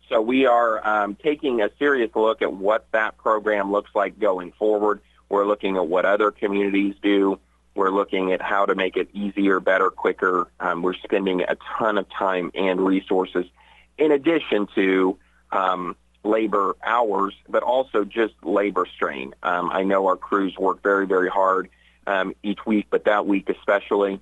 So 0.10 0.22
we 0.22 0.48
are 0.48 0.86
um, 0.86 1.16
taking 1.16 1.62
a 1.62 1.70
serious 1.80 2.12
look 2.14 2.42
at 2.42 2.52
what 2.52 2.92
that 2.92 3.18
program 3.18 3.72
looks 3.72 3.90
like 3.96 4.20
going 4.20 4.52
forward. 4.52 5.00
We're 5.30 5.46
looking 5.48 5.78
at 5.78 5.88
what 5.88 6.06
other 6.06 6.30
communities 6.30 6.94
do. 7.02 7.40
We're 7.74 7.90
looking 7.90 8.34
at 8.34 8.42
how 8.42 8.66
to 8.66 8.76
make 8.76 8.98
it 8.98 9.08
easier, 9.14 9.62
better, 9.62 9.90
quicker. 9.90 10.52
Um, 10.60 10.82
we're 10.82 10.94
spending 10.94 11.42
a 11.42 11.56
ton 11.78 11.98
of 11.98 12.10
time 12.10 12.52
and 12.54 12.86
resources 12.86 13.46
in 13.98 14.12
addition 14.12 14.68
to 14.76 15.18
um, 15.54 15.96
labor 16.26 16.76
hours, 16.84 17.34
but 17.48 17.64
also 17.64 18.04
just 18.04 18.34
labor 18.44 18.86
strain. 18.94 19.34
Um, 19.42 19.72
I 19.72 19.84
know 19.84 20.08
our 20.08 20.18
crews 20.18 20.58
work 20.58 20.84
very, 20.84 21.08
very 21.08 21.30
hard 21.30 21.70
um, 22.08 22.36
each 22.44 22.66
week, 22.66 22.88
but 22.90 23.06
that 23.06 23.26
week 23.26 23.50
especially 23.50 24.20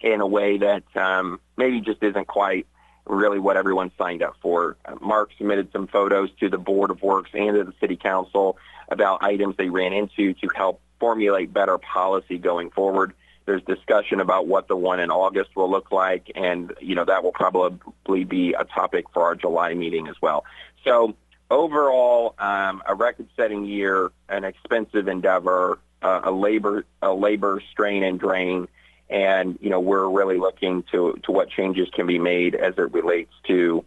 in 0.00 0.20
a 0.20 0.26
way 0.26 0.58
that 0.58 0.84
um, 0.96 1.40
maybe 1.56 1.80
just 1.80 2.02
isn't 2.02 2.26
quite 2.26 2.66
really 3.06 3.38
what 3.38 3.56
everyone 3.56 3.90
signed 3.98 4.22
up 4.22 4.36
for. 4.40 4.76
Uh, 4.84 4.94
Mark 5.00 5.30
submitted 5.36 5.72
some 5.72 5.86
photos 5.86 6.30
to 6.40 6.48
the 6.48 6.58
Board 6.58 6.90
of 6.90 7.02
Works 7.02 7.30
and 7.34 7.56
to 7.56 7.64
the 7.64 7.74
City 7.80 7.96
Council 7.96 8.56
about 8.88 9.22
items 9.22 9.56
they 9.56 9.68
ran 9.68 9.92
into 9.92 10.34
to 10.34 10.48
help 10.54 10.80
formulate 10.98 11.52
better 11.52 11.78
policy 11.78 12.38
going 12.38 12.70
forward. 12.70 13.14
There's 13.46 13.62
discussion 13.62 14.20
about 14.20 14.46
what 14.46 14.68
the 14.68 14.76
one 14.76 15.00
in 15.00 15.10
August 15.10 15.56
will 15.56 15.70
look 15.70 15.90
like, 15.90 16.30
and 16.34 16.72
you 16.80 16.94
know 16.94 17.04
that 17.04 17.24
will 17.24 17.32
probably 17.32 18.24
be 18.24 18.52
a 18.52 18.64
topic 18.64 19.06
for 19.12 19.24
our 19.24 19.34
July 19.34 19.74
meeting 19.74 20.08
as 20.08 20.14
well. 20.20 20.44
So 20.84 21.16
overall, 21.50 22.34
um, 22.38 22.82
a 22.86 22.94
record-setting 22.94 23.64
year, 23.64 24.12
an 24.28 24.44
expensive 24.44 25.08
endeavor, 25.08 25.78
uh, 26.02 26.20
a 26.24 26.30
labor 26.30 26.84
a 27.02 27.12
labor 27.12 27.62
strain 27.72 28.04
and 28.04 28.20
drain, 28.20 28.68
and 29.10 29.58
you 29.60 29.68
know 29.68 29.80
we're 29.80 30.08
really 30.08 30.38
looking 30.38 30.84
to 30.92 31.18
to 31.24 31.32
what 31.32 31.50
changes 31.50 31.88
can 31.92 32.06
be 32.06 32.18
made 32.18 32.54
as 32.54 32.74
it 32.78 32.92
relates 32.92 33.32
to 33.48 33.84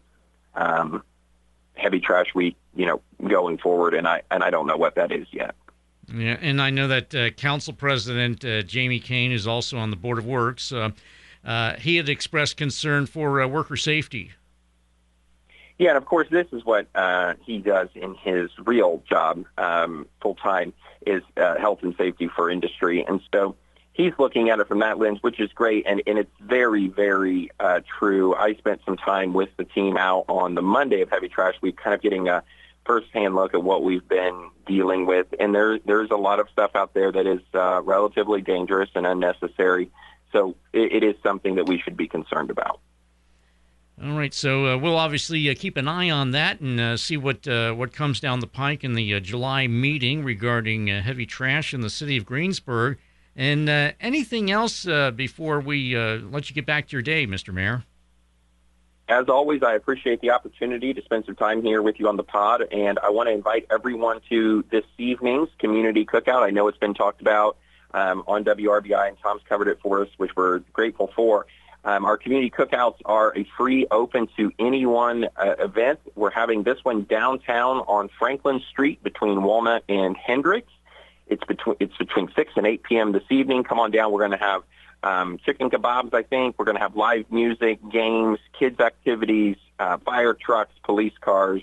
um, 0.56 1.03
heavy 1.75 2.00
trash 2.00 2.36
week, 2.36 2.56
you 2.75 2.86
know, 2.86 3.01
going 3.27 3.58
forward, 3.58 3.94
and 3.94 4.08
I 4.08 4.22
and 4.30 4.44
I 4.44 4.50
don't 4.50 4.68
know 4.68 4.77
what 4.77 4.96
that 4.96 5.12
is 5.12 5.27
yet. 5.32 5.56
Yeah, 6.13 6.38
and 6.42 6.62
I 6.62 6.70
know 6.70 6.88
that 6.89 7.15
uh, 7.15 7.30
Council 7.32 7.74
President 7.74 8.44
uh, 8.44 8.62
Jamie 8.63 9.00
Kane 9.00 9.32
is 9.32 9.48
also 9.48 9.77
on 9.77 9.89
the 9.89 9.96
Board 9.96 10.18
of 10.18 10.25
Works. 10.25 10.72
Uh, 10.72 10.92
uh 11.46 11.75
he 11.75 11.98
had 11.98 12.10
expressed 12.10 12.58
concern 12.58 13.06
for 13.06 13.42
uh, 13.42 13.48
worker 13.48 13.77
safety. 13.77 14.32
Yeah, 15.80 15.89
and 15.89 15.98
of 15.98 16.06
course, 16.06 16.27
this 16.30 16.48
is 16.51 16.63
what 16.63 16.88
uh, 16.94 17.34
he 17.44 17.58
does 17.58 17.89
in 17.96 18.13
his 18.15 18.51
real 18.63 19.01
job, 19.10 19.46
um, 19.58 20.06
full 20.22 20.36
time, 20.36 20.72
is 21.08 21.24
health 21.36 21.80
and 21.82 21.96
safety 21.98 22.27
for 22.27 22.50
industry, 22.50 23.03
and 23.03 23.20
so 23.34 23.56
he's 23.93 24.13
looking 24.19 24.50
at 24.50 24.59
it 24.59 24.67
from 24.67 24.79
that 24.79 25.00
lens, 25.00 25.19
which 25.21 25.39
is 25.39 25.51
great, 25.53 25.85
and, 25.88 26.01
and 26.05 26.17
it's 26.17 26.31
very, 26.41 26.88
very 26.88 27.50
true. 28.00 28.35
I 28.35 28.55
spent 28.55 28.81
some 28.85 28.97
time 28.97 29.33
with 29.33 29.50
the 29.57 29.63
team 29.63 29.97
out 29.97 30.25
on 30.27 30.55
the 30.55 30.62
Monday 30.62 31.01
of 31.01 31.09
Heavy 31.09 31.29
Trash 31.29 31.55
Week, 31.62 31.77
kind 31.77 31.93
of 31.93 32.01
getting 32.01 32.27
a 32.27 32.43
firsthand 32.85 33.35
look 33.35 33.53
at 33.53 33.63
what 33.63 33.83
we've 33.83 34.07
been 34.07 34.50
dealing 34.65 35.05
with. 35.05 35.27
And 35.39 35.53
there, 35.53 35.79
there's 35.79 36.12
a 36.12 36.17
lot 36.17 36.39
of 36.39 36.50
stuff 36.50 36.71
out 36.75 36.93
there 36.93 37.12
that 37.12 37.25
is 37.25 37.41
uh, 37.53 37.81
relatively 37.81 38.41
dangerous 38.41 38.89
and 38.95 39.05
unnecessary. 39.05 39.89
So 40.31 40.55
it, 40.73 40.91
it 40.91 41.03
is 41.03 41.15
something 41.23 41.55
that 41.55 41.67
we 41.67 41.79
should 41.79 41.95
be 41.95 42.07
concerned 42.07 42.50
about. 42.50 42.79
All 44.03 44.17
right, 44.17 44.33
so 44.33 44.65
uh, 44.65 44.77
we'll 44.77 44.97
obviously 44.97 45.47
uh, 45.50 45.55
keep 45.55 45.77
an 45.77 45.88
eye 45.88 46.09
on 46.09 46.31
that 46.31 46.59
and 46.59 46.79
uh, 46.79 46.97
see 46.97 47.15
what 47.15 47.47
uh, 47.47 47.73
what 47.73 47.93
comes 47.93 48.19
down 48.19 48.39
the 48.39 48.47
pike 48.47 48.83
in 48.83 48.95
the 48.95 49.13
uh, 49.13 49.19
July 49.19 49.67
meeting 49.67 50.23
regarding 50.23 50.89
uh, 50.89 51.03
heavy 51.03 51.27
trash 51.27 51.75
in 51.75 51.81
the 51.81 51.91
city 51.91 52.17
of 52.17 52.25
Greensburg. 52.25 52.97
And 53.36 53.70
anything 54.00 54.52
else 54.52 54.86
before 55.16 55.60
we 55.60 55.98
let 55.98 56.50
you 56.50 56.56
get 56.56 56.66
back 56.66 56.88
to 56.90 56.92
your 56.94 57.02
day, 57.02 57.25
Mr. 57.25 57.54
Mayor? 57.54 57.84
As 59.10 59.28
always, 59.28 59.62
I 59.63 59.74
appreciate 59.74 60.22
the 60.22 60.32
opportunity 60.32 60.94
to 60.94 61.02
spend 61.02 61.25
some 61.25 61.36
time 61.36 61.62
here 61.62 61.82
with 61.82 62.00
you 62.00 62.08
on 62.08 62.16
the 62.16 62.24
pod, 62.24 62.63
and 62.72 62.98
I 63.00 63.10
want 63.10 63.28
to 63.28 63.34
invite 63.34 63.68
everyone 63.70 64.22
to 64.30 64.63
this 64.72 64.86
evening's 64.98 65.50
community 65.60 66.06
cookout. 66.06 66.42
I 66.42 66.52
know 66.52 66.70
it's 66.70 66.78
been 66.78 66.94
talked 66.94 67.20
about 67.20 67.58
um, 67.94 68.24
on 68.28 68.46
WRBI, 68.46 69.10
and 69.10 69.18
Tom's 69.22 69.42
covered 69.48 69.68
it 69.68 69.80
for 69.82 70.02
us, 70.02 70.08
which 70.18 70.36
we're 70.38 70.60
grateful 70.72 71.12
for. 71.13 71.48
Um, 71.84 72.06
our 72.06 72.16
community 72.16 72.50
cookouts 72.50 72.96
are 73.04 73.38
a 73.38 73.46
free, 73.58 73.88
open 73.92 74.30
to 74.38 74.54
anyone 74.58 75.28
uh, 75.36 75.56
event. 75.60 76.00
We're 76.16 76.30
having 76.30 76.63
this 76.63 76.78
one 76.84 77.04
downtown 77.04 77.80
on 77.80 78.10
Franklin 78.18 78.62
Street 78.70 79.04
between 79.04 79.44
Walnut 79.44 79.84
and 79.90 80.16
Hendricks. 80.16 80.72
It's 81.27 81.44
between 81.46 81.75
it's 81.80 81.98
between 81.98 82.30
six 82.36 82.53
and 82.56 82.65
eight 82.68 82.84
p.m. 82.84 83.12
this 83.12 83.24
evening. 83.30 83.63
Come 83.63 83.80
on 83.80 83.92
down. 83.92 84.12
We're 84.12 84.27
going 84.27 84.38
to 84.39 84.46
have 84.46 84.63
um, 85.03 85.39
chicken 85.46 85.70
kebabs, 85.70 86.13
I 86.13 86.24
think. 86.24 86.56
We're 86.58 86.65
going 86.65 86.77
to 86.77 86.82
have 86.82 86.96
live 86.96 87.32
music, 87.32 87.80
games, 87.92 88.39
kids 88.58 88.80
activities, 88.80 89.58
uh, 89.80 89.98
fire 89.98 90.34
trucks, 90.34 90.74
police 90.84 91.13
cars, 91.20 91.62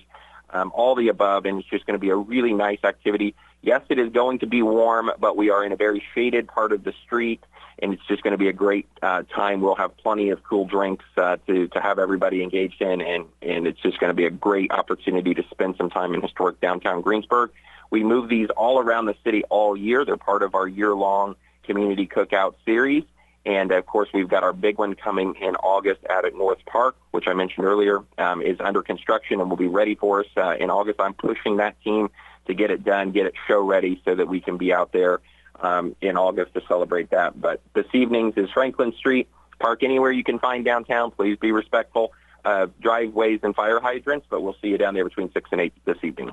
um, 0.51 0.73
all 0.75 0.95
the 0.95 1.09
above, 1.09 1.45
and 1.47 1.61
it's 1.61 1.69
just 1.69 1.87
going 1.87 1.95
to 1.95 2.01
be 2.01 2.11
a 2.11 2.17
really 2.17 2.53
nice 2.53 2.83
activity. 2.85 3.35
Yes, 3.63 3.83
it 3.91 3.99
is 3.99 4.11
going 4.11 4.39
to 4.39 4.47
be 4.47 4.63
warm, 4.63 5.11
but 5.19 5.37
we 5.37 5.51
are 5.51 5.63
in 5.65 5.73
a 5.73 5.77
very 5.77 6.03
shaded 6.15 6.49
part 6.49 6.73
of 6.73 6.83
the 6.83 6.95
street, 7.05 7.43
and 7.83 7.93
it's 7.93 8.07
just 8.09 8.23
going 8.23 8.33
to 8.33 8.39
be 8.39 8.49
a 8.49 8.55
great 8.55 8.89
uh, 9.03 9.23
time. 9.35 9.61
We'll 9.61 9.75
have 9.75 9.95
plenty 9.99 10.31
of 10.31 10.43
cool 10.43 10.65
drinks 10.65 11.05
uh, 11.19 11.37
to 11.47 11.69
to 11.69 11.81
have 11.81 11.99
everybody 11.99 12.43
engaged 12.43 12.81
in, 12.81 13.03
and 13.03 13.27
and 13.43 13.67
it's 13.67 13.81
just 13.81 14.01
going 14.01 14.09
to 14.11 14.15
be 14.15 14.25
a 14.25 14.31
great 14.31 14.73
opportunity 14.73 15.35
to 15.35 15.45
spend 15.51 15.77
some 15.77 15.91
time 15.91 16.15
in 16.15 16.23
historic 16.23 16.61
downtown 16.61 17.03
Greensburg. 17.03 17.51
We 17.91 18.05
move 18.05 18.29
these 18.29 18.49
all 18.51 18.79
around 18.79 19.07
the 19.07 19.17
city 19.25 19.43
all 19.51 19.77
year. 19.77 20.05
They're 20.05 20.17
part 20.17 20.43
of 20.43 20.55
our 20.55 20.67
year-long 20.67 21.37
community 21.65 22.07
cookout 22.07 22.55
series. 22.65 23.05
And 23.47 23.73
of 23.73 23.87
course, 23.87 24.09
we've 24.13 24.29
got 24.29 24.43
our 24.43 24.53
big 24.53 24.79
one 24.79 24.95
coming 24.95 25.35
in 25.41 25.57
August 25.57 26.01
out 26.11 26.25
at 26.25 26.35
North 26.35 26.59
Park, 26.67 26.97
which 27.11 27.27
I 27.27 27.33
mentioned 27.33 27.67
earlier, 27.67 28.01
um, 28.19 28.43
is 28.43 28.61
under 28.61 28.83
construction 28.83 29.41
and 29.41 29.49
will 29.49 29.57
be 29.57 29.67
ready 29.67 29.95
for 29.95 30.21
us 30.21 30.27
uh, 30.37 30.57
in 30.61 30.71
August. 30.71 31.01
I'm 31.01 31.15
pushing 31.15 31.57
that 31.57 31.81
team 31.83 32.11
to 32.47 32.55
get 32.55 32.71
it 32.71 32.85
done, 32.85 33.13
get 33.13 33.27
it 33.27 33.35
show 33.49 33.63
ready 33.63 34.01
so 34.05 34.15
that 34.15 34.29
we 34.29 34.41
can 34.41 34.59
be 34.59 34.73
out 34.73 34.93
there 34.93 35.21
um, 35.61 35.97
in 36.01 36.17
August 36.17 36.55
to 36.55 36.63
celebrate 36.69 37.11
that. 37.11 37.41
But 37.41 37.61
this 37.75 37.87
evening's 37.93 38.37
is 38.37 38.51
Franklin 38.51 38.93
Street. 38.93 39.29
Park 39.59 39.83
anywhere 39.83 40.11
you 40.11 40.25
can 40.25 40.39
find 40.39 40.65
downtown. 40.65 41.11
Please 41.11 41.37
be 41.39 41.53
respectful. 41.53 42.13
Uh, 42.45 42.69
driveways 42.81 43.41
and 43.43 43.55
fire 43.55 43.81
hydrants, 43.81 44.27
but 44.31 44.43
we'll 44.43 44.57
see 44.63 44.69
you 44.69 44.79
down 44.79 44.95
there 44.95 45.05
between 45.05 45.31
6 45.31 45.51
and 45.53 45.61
8 45.61 45.73
this 45.85 45.99
evening. 46.03 46.33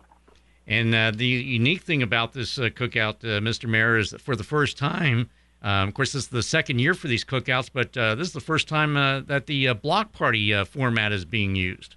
And 0.67 0.93
uh, 0.93 1.12
the 1.15 1.25
unique 1.25 1.81
thing 1.81 2.03
about 2.03 2.33
this 2.33 2.59
uh, 2.59 2.63
cookout, 2.63 3.24
uh, 3.24 3.39
Mr. 3.39 3.69
Mayor, 3.69 3.97
is 3.97 4.09
that 4.12 4.19
for 4.19 4.36
the 4.36 4.43
first 4.43 4.77
time, 4.77 5.29
um, 5.62 5.88
of 5.88 5.93
course, 5.93 6.12
this 6.12 6.24
is 6.24 6.29
the 6.29 6.43
second 6.43 6.79
year 6.79 6.93
for 6.93 7.07
these 7.07 7.24
cookouts, 7.24 7.69
but 7.74 7.97
uh, 7.97 8.15
this 8.15 8.27
is 8.27 8.33
the 8.33 8.41
first 8.41 8.67
time 8.67 8.97
uh, 8.97 9.21
that 9.21 9.47
the 9.47 9.69
uh, 9.69 9.74
block 9.74 10.12
party 10.12 10.53
format 10.65 11.12
is 11.13 11.25
being 11.25 11.55
used. 11.55 11.95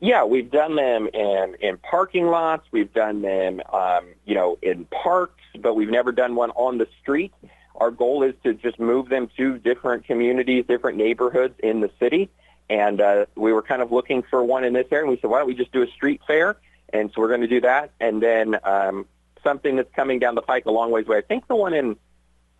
Yeah, 0.00 0.24
we've 0.24 0.50
done 0.50 0.76
them 0.76 1.08
in 1.14 1.56
in 1.60 1.78
parking 1.78 2.26
lots. 2.26 2.66
We've 2.70 2.92
done 2.92 3.22
them, 3.22 3.62
um, 3.72 4.08
you 4.26 4.34
know, 4.34 4.58
in 4.60 4.84
parks, 4.86 5.42
but 5.58 5.74
we've 5.74 5.90
never 5.90 6.12
done 6.12 6.34
one 6.34 6.50
on 6.50 6.76
the 6.76 6.86
street. 7.00 7.32
Our 7.76 7.90
goal 7.90 8.22
is 8.22 8.34
to 8.44 8.52
just 8.52 8.78
move 8.78 9.08
them 9.08 9.30
to 9.38 9.58
different 9.58 10.04
communities, 10.04 10.66
different 10.68 10.98
neighborhoods 10.98 11.54
in 11.60 11.80
the 11.80 11.90
city. 11.98 12.28
And 12.68 13.00
we 13.34 13.52
were 13.52 13.62
kind 13.62 13.80
of 13.82 13.92
looking 13.92 14.22
for 14.22 14.44
one 14.44 14.64
in 14.64 14.74
this 14.74 14.86
area, 14.92 15.04
and 15.04 15.10
we 15.10 15.18
said, 15.20 15.30
why 15.30 15.38
don't 15.38 15.48
we 15.48 15.54
just 15.54 15.72
do 15.72 15.82
a 15.82 15.86
street 15.88 16.20
fair? 16.26 16.56
And 16.94 17.10
so 17.12 17.20
we're 17.20 17.28
going 17.28 17.42
to 17.42 17.48
do 17.48 17.60
that. 17.60 17.90
And 18.00 18.22
then 18.22 18.56
um, 18.64 19.06
something 19.42 19.76
that's 19.76 19.92
coming 19.94 20.20
down 20.20 20.36
the 20.36 20.42
pike 20.42 20.64
a 20.64 20.70
long 20.70 20.90
ways 20.90 21.06
away. 21.06 21.18
I 21.18 21.22
think 21.22 21.46
the 21.48 21.56
one 21.56 21.74
in 21.74 21.96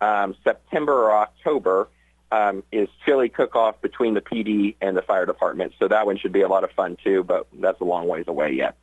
um, 0.01 0.35
September 0.43 0.93
or 0.93 1.11
October 1.13 1.87
um, 2.31 2.61
is 2.71 2.89
chili 3.05 3.29
cook-off 3.29 3.81
between 3.81 4.13
the 4.13 4.21
PD 4.21 4.75
and 4.81 4.97
the 4.97 5.01
fire 5.01 5.25
department. 5.25 5.73
So 5.79 5.87
that 5.87 6.05
one 6.05 6.17
should 6.17 6.33
be 6.33 6.41
a 6.41 6.49
lot 6.49 6.65
of 6.65 6.71
fun 6.71 6.97
too, 7.01 7.23
but 7.23 7.47
that's 7.53 7.79
a 7.79 7.85
long 7.85 8.07
ways 8.07 8.25
away 8.27 8.51
yet. 8.51 8.75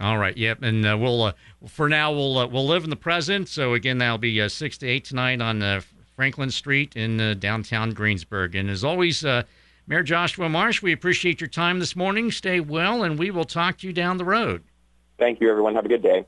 All 0.00 0.16
right. 0.18 0.36
Yep. 0.36 0.62
And 0.62 0.86
uh, 0.86 0.96
we'll 0.98 1.22
uh, 1.22 1.32
for 1.66 1.88
now 1.88 2.12
we'll 2.12 2.38
uh, 2.38 2.46
we'll 2.46 2.66
live 2.66 2.84
in 2.84 2.90
the 2.90 2.96
present. 2.96 3.48
So 3.48 3.74
again, 3.74 3.98
that'll 3.98 4.18
be 4.18 4.40
uh, 4.40 4.48
six 4.48 4.78
to 4.78 4.88
eight 4.88 5.04
tonight 5.04 5.40
on 5.40 5.62
uh, 5.62 5.82
Franklin 6.16 6.50
Street 6.50 6.96
in 6.96 7.20
uh, 7.20 7.34
downtown 7.34 7.90
Greensburg. 7.90 8.54
And 8.54 8.70
as 8.70 8.82
always, 8.82 9.24
Mayor 9.86 10.02
Joshua 10.02 10.48
Marsh, 10.48 10.82
we 10.82 10.92
appreciate 10.92 11.40
your 11.40 11.48
time 11.48 11.78
this 11.78 11.94
morning. 11.94 12.30
Stay 12.30 12.58
well, 12.60 13.02
and 13.02 13.18
we 13.18 13.30
will 13.30 13.44
talk 13.44 13.78
to 13.78 13.86
you 13.86 13.92
down 13.92 14.18
the 14.18 14.24
road. 14.24 14.62
Thank 15.18 15.40
you, 15.40 15.50
everyone. 15.50 15.74
Have 15.74 15.84
a 15.84 15.88
good 15.88 16.02
day. 16.02 16.26